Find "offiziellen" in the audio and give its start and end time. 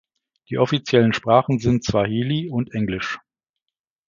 0.57-1.13